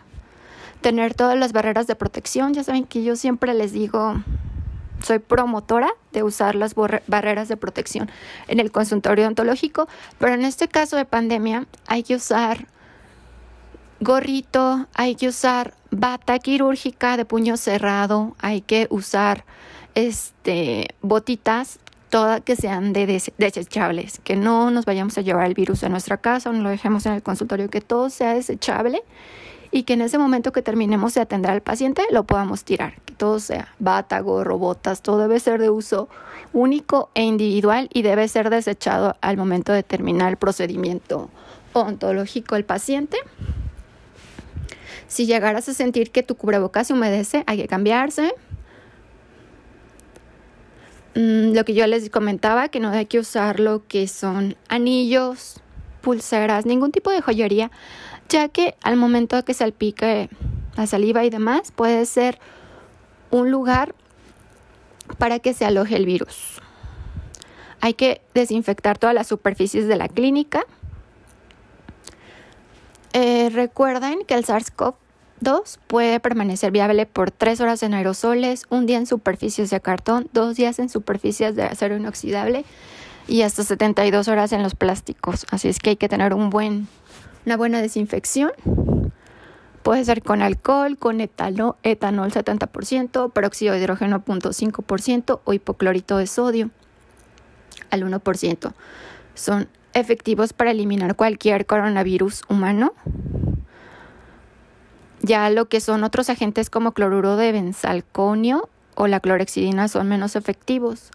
tener 0.80 1.14
todas 1.14 1.38
las 1.38 1.52
barreras 1.52 1.86
de 1.86 1.94
protección. 1.94 2.54
Ya 2.54 2.64
saben 2.64 2.84
que 2.84 3.04
yo 3.04 3.16
siempre 3.16 3.54
les 3.54 3.72
digo, 3.72 4.16
soy 5.02 5.18
promotora 5.18 5.90
de 6.12 6.22
usar 6.22 6.54
las 6.54 6.74
barreras 6.74 7.48
de 7.48 7.56
protección 7.56 8.10
en 8.48 8.60
el 8.60 8.70
consultorio 8.70 9.24
odontológico, 9.24 9.88
pero 10.18 10.34
en 10.34 10.44
este 10.44 10.68
caso 10.68 10.96
de 10.96 11.04
pandemia 11.04 11.66
hay 11.86 12.02
que 12.02 12.14
usar 12.14 12.66
gorrito, 14.00 14.86
hay 14.94 15.14
que 15.14 15.28
usar 15.28 15.74
bata 15.90 16.38
quirúrgica 16.38 17.16
de 17.16 17.24
puño 17.24 17.56
cerrado, 17.56 18.34
hay 18.40 18.60
que 18.60 18.86
usar 18.90 19.44
este 19.94 20.88
botitas 21.02 21.78
todas 22.12 22.42
que 22.42 22.56
sean 22.56 22.92
de 22.92 23.06
desechables, 23.38 24.20
que 24.22 24.36
no 24.36 24.70
nos 24.70 24.84
vayamos 24.84 25.16
a 25.16 25.22
llevar 25.22 25.46
el 25.46 25.54
virus 25.54 25.82
a 25.82 25.88
nuestra 25.88 26.18
casa 26.18 26.52
no 26.52 26.62
lo 26.62 26.68
dejemos 26.68 27.06
en 27.06 27.14
el 27.14 27.22
consultorio, 27.22 27.70
que 27.70 27.80
todo 27.80 28.10
sea 28.10 28.34
desechable 28.34 29.02
y 29.72 29.84
que 29.84 29.94
en 29.94 30.02
ese 30.02 30.18
momento 30.18 30.52
que 30.52 30.60
terminemos 30.60 31.14
de 31.14 31.22
atender 31.22 31.50
al 31.50 31.62
paciente 31.62 32.02
lo 32.10 32.24
podamos 32.24 32.62
tirar, 32.62 33.00
que 33.06 33.14
todo 33.14 33.40
sea 33.40 33.74
bata, 33.78 34.20
gorro, 34.20 34.58
botas, 34.58 35.02
todo 35.02 35.18
debe 35.18 35.40
ser 35.40 35.60
de 35.60 35.70
uso 35.70 36.08
único 36.52 37.10
e 37.14 37.22
individual 37.22 37.88
y 37.92 38.02
debe 38.02 38.28
ser 38.28 38.50
desechado 38.50 39.16
al 39.22 39.38
momento 39.38 39.72
de 39.72 39.82
terminar 39.82 40.30
el 40.30 40.36
procedimiento 40.36 41.30
ontológico 41.72 42.54
del 42.54 42.66
paciente. 42.66 43.16
Si 45.08 45.26
llegaras 45.26 45.68
a 45.70 45.74
sentir 45.74 46.10
que 46.10 46.22
tu 46.22 46.36
cubrebocas 46.36 46.88
se 46.88 46.92
humedece, 46.92 47.42
hay 47.46 47.56
que 47.56 47.66
cambiarse. 47.66 48.34
Mm, 51.14 51.54
lo 51.54 51.64
que 51.64 51.72
yo 51.72 51.86
les 51.86 52.10
comentaba, 52.10 52.68
que 52.68 52.80
no 52.80 52.90
hay 52.90 53.06
que 53.06 53.18
usar 53.18 53.58
lo 53.58 53.86
que 53.86 54.06
son 54.06 54.56
anillos, 54.68 55.60
pulseras, 56.02 56.66
ningún 56.66 56.92
tipo 56.92 57.10
de 57.10 57.22
joyería 57.22 57.70
ya 58.32 58.48
que 58.48 58.74
al 58.82 58.96
momento 58.96 59.44
que 59.44 59.52
salpique 59.52 60.30
la 60.76 60.86
saliva 60.86 61.22
y 61.24 61.30
demás 61.30 61.70
puede 61.70 62.06
ser 62.06 62.38
un 63.30 63.50
lugar 63.50 63.94
para 65.18 65.38
que 65.38 65.52
se 65.52 65.66
aloje 65.66 65.96
el 65.96 66.06
virus. 66.06 66.60
Hay 67.82 67.92
que 67.94 68.22
desinfectar 68.32 68.96
todas 68.96 69.14
las 69.14 69.26
superficies 69.26 69.86
de 69.86 69.96
la 69.96 70.08
clínica. 70.08 70.64
Eh, 73.12 73.50
recuerden 73.52 74.24
que 74.26 74.32
el 74.32 74.46
SARS-CoV-2 74.46 75.78
puede 75.86 76.18
permanecer 76.18 76.70
viable 76.70 77.04
por 77.04 77.30
tres 77.30 77.60
horas 77.60 77.82
en 77.82 77.92
aerosoles, 77.92 78.64
un 78.70 78.86
día 78.86 78.96
en 78.96 79.06
superficies 79.06 79.68
de 79.68 79.80
cartón, 79.80 80.30
dos 80.32 80.56
días 80.56 80.78
en 80.78 80.88
superficies 80.88 81.54
de 81.54 81.64
acero 81.64 81.96
inoxidable 81.96 82.64
y 83.28 83.42
hasta 83.42 83.62
72 83.62 84.28
horas 84.28 84.52
en 84.52 84.62
los 84.62 84.74
plásticos. 84.74 85.44
Así 85.50 85.68
es 85.68 85.80
que 85.80 85.90
hay 85.90 85.96
que 85.96 86.08
tener 86.08 86.32
un 86.32 86.48
buen 86.48 86.88
una 87.46 87.56
buena 87.56 87.82
desinfección. 87.82 88.52
Puede 89.82 90.04
ser 90.04 90.22
con 90.22 90.42
alcohol, 90.42 90.96
con 90.96 91.20
etanol, 91.20 91.74
etanol 91.82 92.30
70%, 92.30 93.32
peróxido 93.32 93.72
de 93.72 93.80
hidrógeno 93.80 94.24
0.5% 94.24 95.40
o 95.44 95.52
hipoclorito 95.52 96.18
de 96.18 96.26
sodio 96.28 96.70
al 97.90 98.04
1%. 98.04 98.72
Son 99.34 99.68
efectivos 99.92 100.52
para 100.52 100.70
eliminar 100.70 101.16
cualquier 101.16 101.66
coronavirus 101.66 102.42
humano. 102.48 102.94
Ya 105.22 105.50
lo 105.50 105.68
que 105.68 105.80
son 105.80 106.04
otros 106.04 106.30
agentes 106.30 106.70
como 106.70 106.92
cloruro 106.92 107.36
de 107.36 107.52
benzalconio 107.52 108.68
o 108.94 109.06
la 109.06 109.20
clorexidina 109.20 109.88
son 109.88 110.08
menos 110.08 110.36
efectivos. 110.36 111.10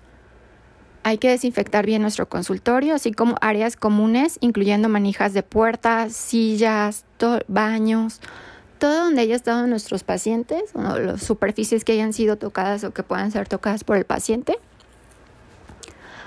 Hay 1.08 1.20
que 1.20 1.30
desinfectar 1.30 1.86
bien 1.86 2.02
nuestro 2.02 2.28
consultorio, 2.28 2.94
así 2.94 3.14
como 3.14 3.38
áreas 3.40 3.78
comunes, 3.78 4.38
incluyendo 4.42 4.90
manijas 4.90 5.34
de 5.34 5.42
puertas, 5.42 6.12
sillas, 6.12 7.06
baños, 7.48 8.20
todo 8.78 9.06
donde 9.06 9.22
haya 9.22 9.38
estado 9.38 9.68
nuestros 9.68 10.04
pacientes, 10.04 10.64
las 10.76 11.24
superficies 11.24 11.86
que 11.86 11.94
hayan 11.94 12.12
sido 12.12 12.36
tocadas 12.36 12.84
o 12.84 12.92
que 12.92 13.04
puedan 13.04 13.32
ser 13.32 13.48
tocadas 13.48 13.86
por 13.86 13.96
el 13.96 14.04
paciente. 14.04 14.58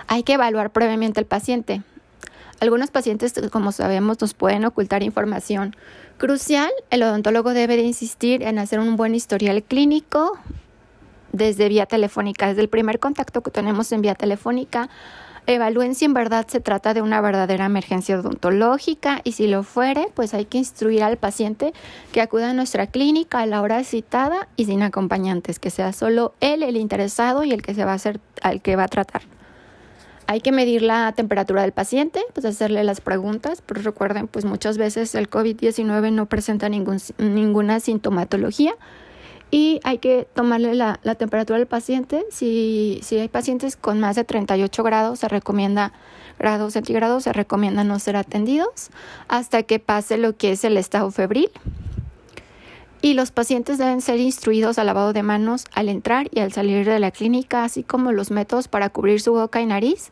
Hay 0.07 0.23
que 0.23 0.33
evaluar 0.33 0.71
previamente 0.71 1.21
al 1.21 1.27
paciente. 1.27 1.83
Algunos 2.59 2.91
pacientes, 2.91 3.35
como 3.53 3.73
sabemos, 3.73 4.19
nos 4.19 4.33
pueden 4.33 4.65
ocultar 4.65 5.03
información 5.03 5.77
crucial. 6.17 6.71
El 6.89 7.03
odontólogo 7.03 7.53
debe 7.53 7.77
de 7.77 7.83
insistir 7.83 8.43
en 8.43 8.59
hacer 8.59 8.81
un 8.81 8.97
buen 8.97 9.15
historial 9.15 9.63
clínico, 9.63 10.39
desde 11.33 11.69
vía 11.69 11.87
telefónica, 11.87 12.49
desde 12.49 12.63
el 12.63 12.69
primer 12.69 12.99
contacto 12.99 13.43
que 13.43 13.51
tenemos 13.51 13.93
en 13.93 14.03
vía 14.03 14.15
telefónica, 14.15 14.89
evalúen 15.47 15.95
si 15.95 16.05
en 16.05 16.15
verdad 16.15 16.47
se 16.49 16.61
trata 16.61 16.95
de 16.95 17.03
una 17.03 17.21
verdadera 17.21 17.67
emergencia 17.67 18.19
odontológica 18.19 19.21
y 19.25 19.33
si 19.33 19.47
lo 19.47 19.63
fuere, 19.63 20.09
pues 20.15 20.35
hay 20.35 20.45
que 20.45 20.59
instruir 20.59 21.03
al 21.03 21.17
paciente 21.17 21.73
que 22.13 22.21
acuda 22.21 22.51
a 22.51 22.55
nuestra 22.55 22.87
clínica 22.87 23.41
a 23.41 23.47
la 23.47 23.63
hora 23.63 23.83
citada 23.85 24.49
y 24.57 24.67
sin 24.67 24.83
acompañantes, 24.83 25.59
que 25.59 25.71
sea 25.71 25.93
solo 25.93 26.35
él 26.41 26.63
el 26.63 26.77
interesado 26.77 27.45
y 27.45 27.53
el 27.53 27.63
que 27.63 27.75
se 27.75 27.85
va 27.85 27.93
a 27.93 27.97
hacer, 27.97 28.21
al 28.43 28.63
que 28.63 28.77
va 28.77 28.85
a 28.85 28.89
tratar. 28.89 29.23
Hay 30.27 30.41
que 30.41 30.53
medir 30.53 30.83
la 30.83 31.11
temperatura 31.11 31.63
del 31.63 31.73
paciente, 31.73 32.21
pues 32.33 32.47
hacerle 32.47 32.85
las 32.85 33.01
preguntas, 33.01 33.63
pero 33.67 33.83
recuerden, 33.83 34.29
pues 34.29 34.45
muchas 34.45 34.79
veces 34.79 35.17
el 35.17 35.29
COVID-19 35.29 36.13
no 36.13 36.27
presenta 36.27 36.69
ningún, 36.69 36.99
ninguna 37.19 37.81
sintomatología, 37.81 38.75
y 39.51 39.81
hay 39.83 39.99
que 39.99 40.29
tomarle 40.35 40.75
la, 40.75 40.99
temperatura 41.19 41.59
al 41.59 41.67
paciente. 41.67 42.25
Si, 42.31 43.01
si, 43.03 43.19
hay 43.19 43.29
pacientes 43.29 43.77
con 43.77 43.99
más 44.01 44.17
de 44.17 44.25
38 44.25 44.83
grados, 44.83 45.19
se 45.19 45.29
recomienda 45.29 45.93
grados 46.39 46.73
centígrados, 46.73 47.25
se 47.25 47.33
recomienda 47.33 47.85
no 47.85 47.99
ser 47.99 48.17
atendidos 48.17 48.91
hasta 49.29 49.63
que 49.63 49.79
pase 49.79 50.19
lo 50.19 50.37
que 50.37 50.53
es 50.53 50.65
el 50.65 50.77
estado 50.77 51.11
febril. 51.11 51.51
Y 53.03 53.15
los 53.15 53.31
pacientes 53.31 53.79
deben 53.79 54.03
ser 54.03 54.21
instruidos 54.21 54.79
al 54.79 54.87
lavado 54.87 55.13
de 55.13 55.23
manos 55.23 55.65
al 55.73 55.89
entrar 55.89 56.29
y 56.33 56.41
al 56.41 56.53
salir 56.53 56.87
de 56.87 57.01
la 57.01 57.11
clínica, 57.11 57.65
así 57.65 57.83
como 57.83 58.13
los 58.13 58.31
métodos 58.31 58.69
para 58.69 58.91
cubrir 58.91 59.21
su 59.23 59.33
boca 59.33 59.61
y 59.61 59.67
nariz, 59.67 60.11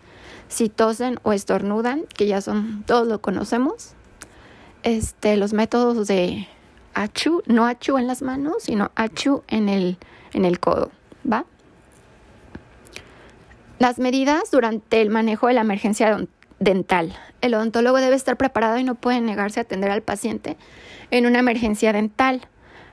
si 0.48 0.70
tosen 0.70 1.18
o 1.22 1.34
estornudan, 1.34 2.04
que 2.16 2.26
ya 2.26 2.40
son, 2.40 2.82
todos 2.86 3.06
lo 3.06 3.20
conocemos. 3.20 3.92
Este, 4.84 5.36
los 5.36 5.52
métodos 5.52 6.06
de 6.06 6.48
no 7.46 7.66
achu 7.66 7.98
en 7.98 8.06
las 8.06 8.22
manos, 8.22 8.64
sino 8.64 8.90
achu 8.94 9.42
en 9.48 9.68
el, 9.68 9.98
en 10.32 10.44
el 10.44 10.58
codo, 10.60 10.90
¿va? 11.30 11.44
Las 13.78 13.98
medidas 13.98 14.50
durante 14.50 15.00
el 15.00 15.10
manejo 15.10 15.46
de 15.46 15.54
la 15.54 15.60
emergencia 15.60 16.26
dental. 16.58 17.16
El 17.40 17.54
odontólogo 17.54 17.98
debe 17.98 18.16
estar 18.16 18.36
preparado 18.36 18.78
y 18.78 18.84
no 18.84 18.96
puede 18.96 19.20
negarse 19.20 19.60
a 19.60 19.62
atender 19.62 19.90
al 19.90 20.02
paciente 20.02 20.56
en 21.10 21.26
una 21.26 21.38
emergencia 21.38 21.92
dental. 21.92 22.48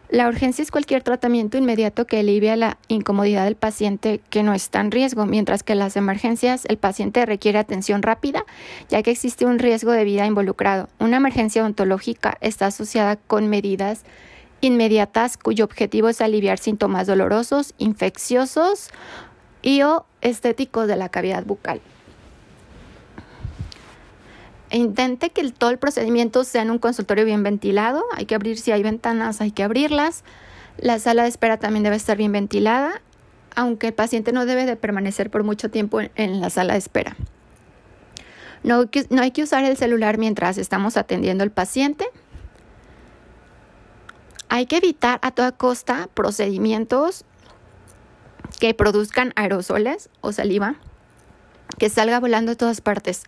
La 0.10 0.28
urgencia 0.28 0.62
es 0.62 0.70
cualquier 0.70 1.02
tratamiento 1.02 1.58
inmediato 1.58 2.06
que 2.06 2.20
alivia 2.20 2.56
la 2.56 2.78
incomodidad 2.88 3.46
del 3.46 3.56
paciente 3.56 4.22
que 4.30 4.44
no 4.44 4.54
está 4.54 4.80
en 4.80 4.92
riesgo, 4.92 5.26
mientras 5.26 5.64
que 5.64 5.74
las 5.74 5.98
emergencias 5.98 6.66
el 6.68 6.78
paciente 6.78 7.26
requiere 7.26 7.58
atención 7.58 8.04
rápida, 8.04 8.46
ya 8.88 9.02
que 9.02 9.12
existe 9.12 9.46
un 9.46 9.58
riesgo 9.58 9.92
de 9.92 10.04
vida 10.04 10.28
involucrado. 10.28 10.90
Una 11.00 11.18
emergencia 11.18 11.64
odontológica 11.64 12.38
está 12.42 12.68
asociada 12.68 13.16
con 13.16 13.48
medidas 13.48 14.04
inmediatas 14.62 15.38
cuyo 15.38 15.66
objetivo 15.66 16.08
es 16.10 16.22
aliviar 16.22 16.60
síntomas 16.60 17.08
dolorosos, 17.08 17.74
infecciosos 17.80 18.90
y 19.64 19.82
o 19.82 20.06
estéticos 20.22 20.88
de 20.88 20.98
la 20.98 21.10
cavidad 21.10 21.44
bucal. 21.46 21.82
Intente 24.72 25.30
que 25.30 25.52
todo 25.52 25.70
el 25.70 25.78
procedimiento 25.78 26.44
sea 26.44 26.64
en 26.64 26.72
un 26.72 26.80
consultorio 26.80 27.26
bien 27.26 27.44
ventilado. 27.44 28.04
Hay 28.16 28.26
que 28.26 28.36
abrir 28.36 28.58
si 28.58 28.72
hay 28.72 28.84
ventanas, 28.84 29.42
hay 29.42 29.52
que 29.52 29.64
abrirlas. 29.64 30.24
La 30.78 31.00
sala 31.00 31.24
de 31.24 31.30
espera 31.30 31.58
también 31.58 31.84
debe 31.84 31.96
estar 31.96 32.18
bien 32.18 32.32
ventilada, 32.32 33.02
aunque 33.56 33.88
el 33.88 33.94
paciente 33.94 34.34
no 34.34 34.46
debe 34.46 34.66
de 34.66 34.76
permanecer 34.76 35.30
por 35.30 35.44
mucho 35.44 35.70
tiempo 35.70 36.00
en 36.02 36.42
la 36.42 36.50
sala 36.50 36.74
de 36.74 36.80
espera. 36.80 37.16
No, 38.64 38.90
no 39.10 39.22
hay 39.22 39.32
que 39.32 39.44
usar 39.44 39.64
el 39.64 39.78
celular 39.78 40.18
mientras 40.18 40.58
estamos 40.58 40.98
atendiendo 40.98 41.44
al 41.44 41.52
paciente. 41.52 42.06
Hay 44.50 44.66
que 44.66 44.78
evitar 44.78 45.20
a 45.22 45.32
toda 45.32 45.52
costa 45.52 46.10
procedimientos 46.14 47.26
que 48.60 48.74
produzcan 48.74 49.34
aerosoles 49.36 50.10
o 50.22 50.32
saliva 50.32 50.78
que 51.78 51.90
salga 51.90 52.20
volando 52.20 52.52
de 52.52 52.56
todas 52.56 52.82
partes. 52.82 53.24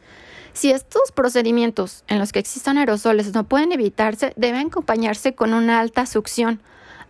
Si 0.54 0.72
estos 0.72 1.12
procedimientos 1.12 2.04
en 2.08 2.20
los 2.20 2.32
que 2.32 2.40
existan 2.40 2.78
aerosoles 2.78 3.34
no 3.34 3.44
pueden 3.44 3.72
evitarse, 3.72 4.34
deben 4.38 4.68
acompañarse 4.68 5.36
con 5.36 5.54
una 5.54 5.80
alta 5.80 6.06
succión, 6.06 6.62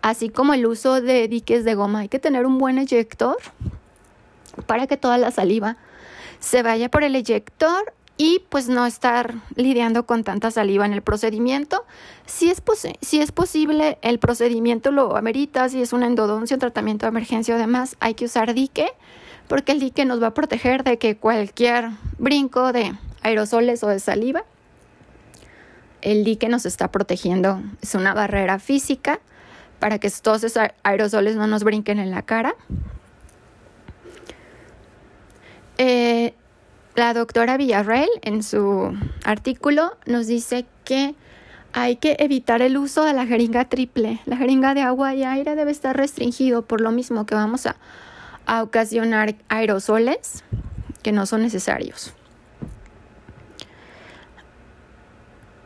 así 0.01 0.29
como 0.29 0.53
el 0.53 0.65
uso 0.65 1.01
de 1.01 1.27
diques 1.27 1.63
de 1.63 1.75
goma. 1.75 1.99
Hay 1.99 2.09
que 2.09 2.19
tener 2.19 2.45
un 2.45 2.57
buen 2.57 2.77
eyector 2.77 3.37
para 4.65 4.87
que 4.87 4.97
toda 4.97 5.17
la 5.17 5.31
saliva 5.31 5.77
se 6.39 6.61
vaya 6.61 6.89
por 6.89 7.03
el 7.03 7.15
eyector 7.15 7.93
y 8.17 8.41
pues 8.49 8.67
no 8.67 8.85
estar 8.85 9.35
lidiando 9.55 10.05
con 10.05 10.23
tanta 10.23 10.51
saliva 10.51 10.85
en 10.85 10.93
el 10.93 11.03
procedimiento. 11.03 11.85
Si 12.25 12.49
es, 12.49 12.61
si 13.01 13.21
es 13.21 13.31
posible, 13.31 13.99
el 14.01 14.19
procedimiento 14.19 14.91
lo 14.91 15.15
amerita, 15.15 15.69
si 15.69 15.81
es 15.81 15.93
una 15.93 16.07
endodoncia, 16.07 16.55
un 16.55 16.59
tratamiento 16.59 17.05
de 17.05 17.11
emergencia 17.11 17.55
o 17.55 17.57
demás, 17.57 17.95
hay 17.99 18.15
que 18.15 18.25
usar 18.25 18.53
dique, 18.53 18.91
porque 19.47 19.71
el 19.71 19.79
dique 19.79 20.05
nos 20.05 20.21
va 20.21 20.27
a 20.27 20.33
proteger 20.33 20.83
de 20.83 20.97
que 20.97 21.17
cualquier 21.17 21.89
brinco 22.17 22.73
de 22.73 22.93
aerosoles 23.23 23.83
o 23.83 23.87
de 23.87 23.99
saliva, 23.99 24.43
el 26.01 26.23
dique 26.23 26.49
nos 26.49 26.65
está 26.65 26.91
protegiendo, 26.91 27.61
es 27.81 27.95
una 27.95 28.13
barrera 28.13 28.59
física 28.59 29.19
para 29.79 29.99
que 29.99 30.09
todos 30.09 30.43
esos 30.43 30.63
aerosoles 30.83 31.35
no 31.35 31.47
nos 31.47 31.63
brinquen 31.63 31.99
en 31.99 32.11
la 32.11 32.21
cara. 32.21 32.55
Eh, 35.77 36.33
la 36.95 37.13
doctora 37.13 37.57
Villarreal 37.57 38.09
en 38.23 38.41
su 38.41 38.97
artículo 39.23 39.95
nos 40.07 40.25
dice 40.25 40.65
que 40.83 41.13
hay 41.73 41.97
que 41.97 42.17
evitar 42.19 42.63
el 42.63 42.75
uso 42.75 43.03
de 43.03 43.13
la 43.13 43.27
jeringa 43.27 43.65
triple. 43.65 44.19
La 44.25 44.37
jeringa 44.37 44.73
de 44.73 44.81
agua 44.81 45.13
y 45.13 45.23
aire 45.23 45.55
debe 45.55 45.69
estar 45.69 45.95
restringido 45.95 46.63
por 46.63 46.81
lo 46.81 46.91
mismo 46.91 47.27
que 47.27 47.35
vamos 47.35 47.67
a, 47.67 47.75
a 48.47 48.63
ocasionar 48.63 49.35
aerosoles 49.49 50.43
que 51.03 51.11
no 51.11 51.25
son 51.25 51.43
necesarios. 51.43 52.13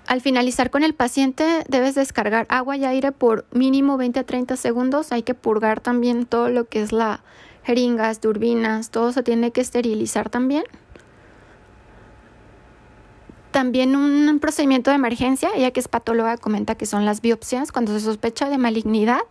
Al 0.08 0.20
finalizar 0.20 0.72
con 0.72 0.84
el 0.84 0.94
paciente 0.94 1.64
debes 1.70 1.96
descargar 1.96 2.46
agua 2.50 2.76
y 2.76 2.84
aire 2.84 3.14
por 3.14 3.46
mínimo 3.52 3.96
20 3.96 4.20
a 4.20 4.24
30 4.26 4.58
segundos. 4.58 5.14
Hay 5.14 5.24
que 5.24 5.36
purgar 5.36 5.80
también 5.80 6.26
todo 6.26 6.50
lo 6.50 6.66
que 6.66 6.82
es 6.82 6.92
la 6.92 7.24
jeringas, 7.64 8.20
turbinas, 8.20 8.90
todo 8.90 9.14
se 9.14 9.24
tiene 9.24 9.52
que 9.52 9.62
esterilizar 9.62 10.30
también. 10.30 10.64
También 13.52 13.96
un 13.96 14.40
procedimiento 14.40 14.90
de 14.90 14.96
emergencia, 14.96 15.50
ella 15.56 15.72
que 15.72 15.80
es 15.80 15.88
patóloga 15.88 16.38
comenta 16.38 16.76
que 16.76 16.86
son 16.86 17.06
las 17.06 17.22
biopsias 17.22 17.72
cuando 17.72 17.94
se 17.94 18.02
sospecha 18.02 18.50
de 18.50 18.58
malignidad, 18.58 19.22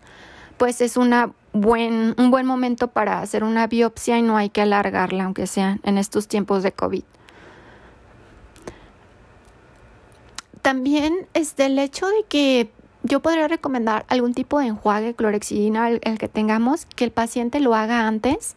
pues 0.56 0.80
es 0.80 0.96
una 0.96 1.32
buen, 1.52 2.14
un 2.18 2.30
buen 2.30 2.46
momento 2.46 2.88
para 2.88 3.20
hacer 3.20 3.44
una 3.44 3.66
biopsia 3.66 4.18
y 4.18 4.22
no 4.22 4.36
hay 4.36 4.50
que 4.50 4.62
alargarla, 4.62 5.24
aunque 5.24 5.46
sea 5.46 5.78
en 5.82 5.98
estos 5.98 6.28
tiempos 6.28 6.62
de 6.62 6.72
COVID. 6.72 7.04
También 10.62 11.26
este, 11.34 11.66
el 11.66 11.78
hecho 11.78 12.06
de 12.06 12.24
que 12.28 12.70
yo 13.02 13.20
podría 13.20 13.48
recomendar 13.48 14.04
algún 14.08 14.34
tipo 14.34 14.58
de 14.58 14.66
enjuague 14.66 15.14
clorexidina, 15.14 15.88
el, 15.88 16.18
que 16.18 16.28
tengamos, 16.28 16.84
que 16.84 17.04
el 17.04 17.12
paciente 17.12 17.60
lo 17.60 17.74
haga 17.74 18.06
antes 18.06 18.56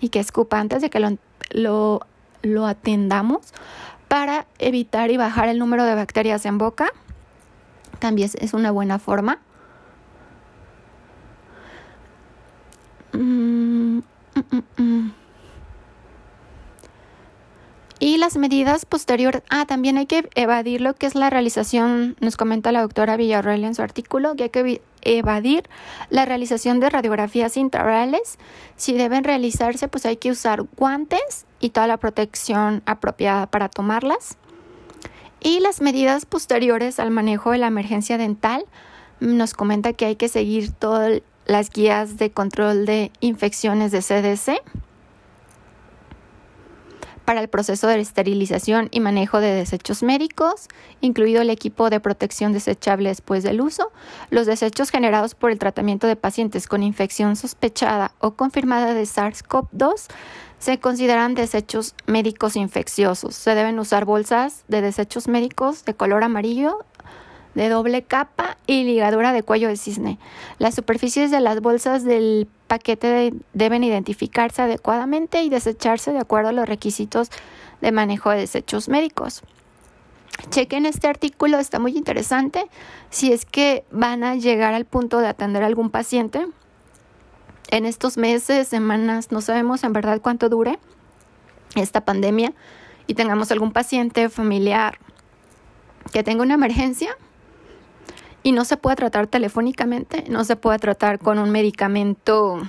y 0.00 0.10
que 0.10 0.20
escupa 0.20 0.60
antes 0.60 0.80
de 0.80 0.90
que 0.90 1.00
lo, 1.00 1.18
lo, 1.50 2.06
lo 2.42 2.66
atendamos 2.66 3.52
para 4.06 4.46
evitar 4.58 5.10
y 5.10 5.16
bajar 5.16 5.48
el 5.48 5.58
número 5.58 5.84
de 5.84 5.94
bacterias 5.94 6.46
en 6.46 6.58
boca. 6.58 6.92
También 7.98 8.30
es 8.40 8.54
una 8.54 8.70
buena 8.70 8.98
forma. 8.98 9.40
Mm, 13.12 13.98
mm, 13.98 14.82
mm, 14.82 15.12
y 17.98 18.16
las 18.30 18.36
medidas 18.36 18.86
posteriores, 18.86 19.42
ah, 19.50 19.66
también 19.66 19.98
hay 19.98 20.06
que 20.06 20.30
evadir 20.36 20.80
lo 20.80 20.94
que 20.94 21.06
es 21.06 21.16
la 21.16 21.30
realización, 21.30 22.14
nos 22.20 22.36
comenta 22.36 22.70
la 22.70 22.82
doctora 22.82 23.16
Villarreal 23.16 23.64
en 23.64 23.74
su 23.74 23.82
artículo, 23.82 24.36
que 24.36 24.44
hay 24.44 24.50
que 24.50 24.82
evadir 25.02 25.68
la 26.10 26.26
realización 26.26 26.78
de 26.78 26.90
radiografías 26.90 27.56
intraorales. 27.56 28.38
Si 28.76 28.92
deben 28.92 29.24
realizarse, 29.24 29.88
pues 29.88 30.06
hay 30.06 30.16
que 30.16 30.30
usar 30.30 30.62
guantes 30.76 31.44
y 31.58 31.70
toda 31.70 31.88
la 31.88 31.96
protección 31.96 32.84
apropiada 32.86 33.48
para 33.48 33.68
tomarlas. 33.68 34.36
Y 35.40 35.58
las 35.58 35.80
medidas 35.80 36.24
posteriores 36.24 37.00
al 37.00 37.10
manejo 37.10 37.50
de 37.50 37.58
la 37.58 37.66
emergencia 37.66 38.16
dental 38.16 38.64
nos 39.18 39.54
comenta 39.54 39.92
que 39.92 40.04
hay 40.04 40.14
que 40.14 40.28
seguir 40.28 40.70
todas 40.70 41.20
las 41.46 41.68
guías 41.68 42.16
de 42.16 42.30
control 42.30 42.86
de 42.86 43.10
infecciones 43.18 43.90
de 43.90 44.02
CDC 44.02 44.62
para 47.30 47.42
el 47.42 47.48
proceso 47.48 47.86
de 47.86 48.00
esterilización 48.00 48.88
y 48.90 48.98
manejo 48.98 49.38
de 49.38 49.54
desechos 49.54 50.02
médicos, 50.02 50.66
incluido 51.00 51.42
el 51.42 51.50
equipo 51.50 51.88
de 51.88 52.00
protección 52.00 52.52
desechable 52.52 53.08
después 53.08 53.44
del 53.44 53.60
uso, 53.60 53.92
los 54.30 54.48
desechos 54.48 54.90
generados 54.90 55.36
por 55.36 55.52
el 55.52 55.60
tratamiento 55.60 56.08
de 56.08 56.16
pacientes 56.16 56.66
con 56.66 56.82
infección 56.82 57.36
sospechada 57.36 58.10
o 58.18 58.32
confirmada 58.32 58.94
de 58.94 59.04
SARS-CoV-2 59.04 60.08
se 60.58 60.80
consideran 60.80 61.36
desechos 61.36 61.94
médicos 62.06 62.56
infecciosos. 62.56 63.36
Se 63.36 63.54
deben 63.54 63.78
usar 63.78 64.06
bolsas 64.06 64.64
de 64.66 64.80
desechos 64.80 65.28
médicos 65.28 65.84
de 65.84 65.94
color 65.94 66.24
amarillo 66.24 66.84
de 67.54 67.68
doble 67.68 68.02
capa 68.02 68.56
y 68.66 68.82
ligadura 68.82 69.32
de 69.32 69.44
cuello 69.44 69.68
de 69.68 69.76
cisne. 69.76 70.18
Las 70.58 70.74
superficies 70.74 71.30
de 71.30 71.38
las 71.38 71.60
bolsas 71.60 72.02
del 72.02 72.48
paquete 72.70 73.34
deben 73.52 73.82
identificarse 73.82 74.62
adecuadamente 74.62 75.42
y 75.42 75.48
desecharse 75.48 76.12
de 76.12 76.20
acuerdo 76.20 76.50
a 76.50 76.52
los 76.52 76.68
requisitos 76.68 77.28
de 77.80 77.90
manejo 77.90 78.30
de 78.30 78.38
desechos 78.38 78.88
médicos. 78.88 79.42
Chequen 80.50 80.86
este 80.86 81.08
artículo, 81.08 81.58
está 81.58 81.80
muy 81.80 81.96
interesante. 81.96 82.70
Si 83.10 83.32
es 83.32 83.44
que 83.44 83.84
van 83.90 84.22
a 84.22 84.36
llegar 84.36 84.72
al 84.72 84.84
punto 84.84 85.18
de 85.18 85.26
atender 85.26 85.64
a 85.64 85.66
algún 85.66 85.90
paciente 85.90 86.46
en 87.72 87.86
estos 87.86 88.16
meses, 88.16 88.68
semanas, 88.68 89.32
no 89.32 89.40
sabemos 89.40 89.82
en 89.82 89.92
verdad 89.92 90.20
cuánto 90.22 90.48
dure 90.48 90.78
esta 91.74 92.04
pandemia 92.04 92.52
y 93.08 93.14
tengamos 93.14 93.50
algún 93.50 93.72
paciente 93.72 94.28
familiar 94.28 95.00
que 96.12 96.22
tenga 96.22 96.44
una 96.44 96.54
emergencia, 96.54 97.16
y 98.42 98.52
no 98.52 98.64
se 98.64 98.76
puede 98.76 98.96
tratar 98.96 99.26
telefónicamente, 99.26 100.24
no 100.28 100.44
se 100.44 100.56
puede 100.56 100.78
tratar 100.78 101.18
con 101.18 101.38
un 101.38 101.50
medicamento 101.50 102.60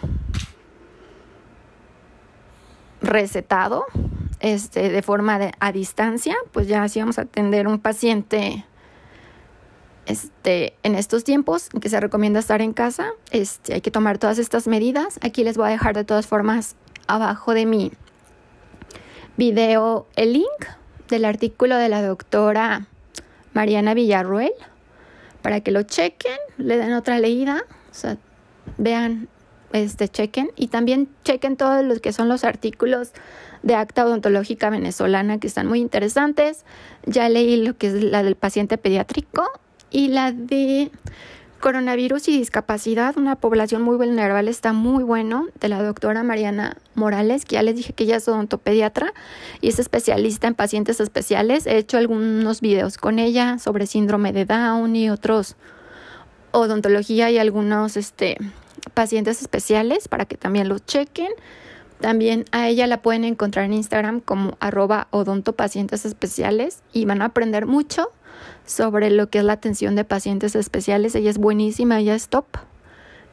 recetado 3.02 3.86
este, 4.40 4.90
de 4.90 5.02
forma 5.02 5.40
a 5.60 5.72
distancia, 5.72 6.36
pues 6.52 6.68
ya 6.68 6.88
si 6.88 7.00
vamos 7.00 7.18
a 7.20 7.24
atender 7.24 7.68
un 7.68 7.80
paciente 7.80 8.66
este, 10.06 10.74
en 10.84 10.96
estos 10.96 11.24
tiempos 11.24 11.70
que 11.70 11.90
se 11.90 12.00
recomienda 12.00 12.40
estar 12.40 12.62
en 12.62 12.74
casa, 12.74 13.12
este, 13.32 13.76
hay 13.76 13.82
que 13.82 13.92
tomar 13.92 14.18
todas 14.18 14.40
estas 14.40 14.68
medidas. 14.68 15.20
Aquí 15.22 15.44
les 15.44 15.58
voy 15.58 15.68
a 15.68 15.72
dejar 15.72 15.96
de 15.96 16.04
todas 16.04 16.28
formas 16.28 16.76
abajo 17.08 17.54
de 17.54 17.66
mi 17.66 17.92
video 19.38 20.08
el 20.16 20.34
link 20.34 20.66
del 21.08 21.26
artículo 21.26 21.78
de 21.78 21.90
la 21.90 22.02
doctora 22.02 22.88
Mariana 23.54 23.94
Villarruel 23.94 24.54
para 25.42 25.62
que 25.62 25.72
lo 25.72 25.84
chequen, 25.84 26.38
le 26.58 26.78
den 26.78 26.94
otra 26.94 27.20
leída, 27.20 27.64
o 27.90 27.94
sea, 27.94 28.18
vean, 28.78 29.28
este, 29.74 30.10
chequen 30.10 30.52
y 30.56 30.68
también 30.68 31.10
chequen 31.24 31.56
todos 31.56 31.84
los 31.86 32.00
que 32.00 32.14
son 32.14 32.28
los 32.28 32.44
artículos 32.44 33.12
de 33.64 33.76
acta 33.76 34.06
odontológica 34.06 34.70
venezolana 34.70 35.40
que 35.40 35.48
están 35.48 35.68
muy 35.68 35.80
interesantes. 35.80 36.66
Ya 37.06 37.30
leí 37.30 37.64
lo 37.64 37.78
que 37.78 37.88
es 37.88 38.04
la 38.04 38.24
del 38.24 38.36
paciente 38.36 38.78
pediátrico 38.78 39.50
y 39.90 40.10
la 40.10 40.32
de 40.32 40.92
Coronavirus 41.62 42.28
y 42.28 42.40
discapacidad, 42.40 43.16
una 43.20 43.36
población 43.36 43.84
muy 43.84 43.96
vulnerable, 43.96 44.50
está 44.50 44.74
muy 44.74 45.04
bueno, 45.04 45.48
de 45.60 45.70
la 45.70 45.84
doctora 45.84 46.24
Mariana 46.24 46.78
Morales, 46.96 47.46
que 47.46 47.54
ya 47.54 47.62
les 47.62 47.76
dije 47.76 47.94
que 47.94 48.06
ella 48.06 48.16
es 48.16 48.28
odontopediatra 48.28 49.14
y 49.62 49.70
es 49.70 49.78
especialista 49.78 50.48
en 50.48 50.56
pacientes 50.56 51.00
especiales. 51.00 51.68
He 51.68 51.78
hecho 51.78 52.00
algunos 52.00 52.62
videos 52.62 52.98
con 52.98 53.20
ella 53.20 53.60
sobre 53.60 53.86
síndrome 53.86 54.34
de 54.34 54.46
Down 54.46 54.96
y 54.96 55.12
otros 55.12 55.56
odontología 56.50 57.30
y 57.30 57.38
algunos 57.38 57.96
este, 57.96 58.38
pacientes 58.96 59.40
especiales 59.42 60.08
para 60.08 60.26
que 60.26 60.38
también 60.38 60.68
los 60.68 60.84
chequen. 60.88 61.30
También 62.00 62.46
a 62.52 62.70
ella 62.70 62.88
la 62.88 63.04
pueden 63.04 63.24
encontrar 63.24 63.66
en 63.66 63.74
Instagram 63.74 64.20
como 64.20 64.58
arroba 64.60 65.10
odontopacientes 65.12 66.06
especiales 66.06 66.82
y 66.92 67.06
van 67.06 67.22
a 67.22 67.26
aprender 67.26 67.68
mucho 67.68 68.10
sobre 68.72 69.10
lo 69.10 69.30
que 69.30 69.40
es 69.40 69.44
la 69.44 69.54
atención 69.54 69.96
de 69.96 70.04
pacientes 70.04 70.56
especiales. 70.56 71.16
Ella 71.16 71.30
es 71.30 71.38
buenísima, 71.38 72.00
ella 72.00 72.16
es 72.16 72.30
top. 72.30 72.46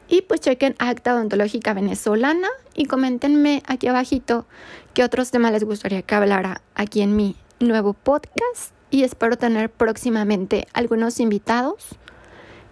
Y 0.07 0.23
pues 0.23 0.41
chequen 0.41 0.75
Acta 0.79 1.13
Odontológica 1.13 1.73
Venezolana 1.73 2.47
y 2.73 2.85
coméntenme 2.85 3.61
aquí 3.67 3.87
abajito 3.87 4.47
qué 4.93 5.03
otros 5.03 5.31
temas 5.31 5.51
les 5.51 5.63
gustaría 5.63 6.01
que 6.01 6.15
hablara 6.15 6.61
aquí 6.75 7.01
en 7.01 7.15
mi 7.15 7.35
nuevo 7.59 7.93
podcast. 7.93 8.73
Y 8.91 9.03
espero 9.03 9.37
tener 9.37 9.69
próximamente 9.69 10.67
algunos 10.73 11.19
invitados 11.19 11.89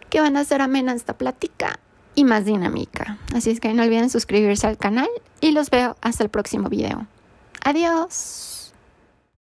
que 0.10 0.20
van 0.20 0.36
a 0.36 0.40
hacer 0.40 0.62
amena 0.62 0.94
esta 0.94 1.16
plática 1.16 1.80
y 2.16 2.24
más 2.24 2.46
dinámica. 2.46 3.20
Así 3.36 3.52
es 3.52 3.60
que 3.60 3.72
no 3.74 3.84
olviden 3.84 4.10
suscribirse 4.10 4.66
al 4.66 4.78
canal 4.78 5.10
y 5.40 5.52
los 5.52 5.70
veo 5.70 5.96
hasta 6.02 6.24
el 6.24 6.30
próximo 6.30 6.70
video. 6.70 7.06
Adiós. 7.64 8.57